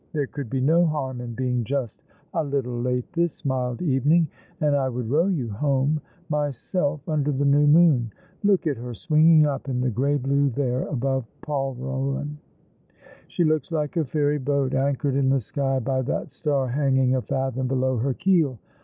There 0.13 0.25
could 0.25 0.49
be 0.49 0.61
no 0.61 0.83
harm 0.83 1.21
in 1.21 1.35
being 1.35 1.63
just 1.63 2.01
a 2.33 2.43
little 2.43 2.81
late 2.81 3.13
this 3.13 3.45
mild 3.45 3.83
evening, 3.83 4.29
and 4.59 4.75
I 4.75 4.89
would 4.89 5.07
row 5.11 5.27
you 5.27 5.49
home— 5.51 6.01
myself, 6.29 7.07
under 7.07 7.31
the 7.31 7.45
new 7.45 7.67
moon. 7.67 8.11
Look 8.43 8.65
at 8.65 8.77
her 8.77 8.95
swinging 8.95 9.45
up 9.45 9.69
in 9.69 9.79
the 9.79 9.91
grey 9.91 10.15
blue 10.15 10.49
there 10.49 10.87
above 10.87 11.25
Polruan. 11.43 12.37
She 13.27 13.43
looks 13.43 13.71
like 13.71 13.95
a 13.95 14.03
fairy 14.03 14.39
boat, 14.39 14.73
anchored 14.73 15.13
in 15.13 15.29
the 15.29 15.39
sky 15.39 15.77
by 15.77 16.01
that 16.01 16.31
star 16.31 16.67
hanging 16.69 17.13
a 17.13 17.21
fathom 17.21 17.67
below 17.67 17.99
h^r 17.99 18.17
keel. 18.17 18.57